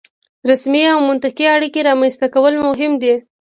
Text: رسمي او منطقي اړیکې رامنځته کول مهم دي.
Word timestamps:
رسمي 0.49 0.83
او 0.93 0.99
منطقي 1.09 1.45
اړیکې 1.55 1.79
رامنځته 1.89 2.27
کول 2.35 2.53
مهم 2.67 2.91
دي. 3.01 3.13